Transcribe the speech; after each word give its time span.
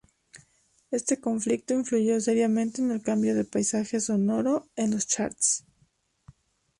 Este 0.89 1.19
conflicto, 1.21 1.75
influyó 1.75 2.19
seriamente 2.19 2.81
en 2.81 2.89
el 2.89 3.03
cambio 3.03 3.35
de 3.35 3.45
paisaje 3.45 3.99
sonoro 3.99 4.67
en 4.75 4.89
los 4.89 5.05
"charts". 5.05 5.63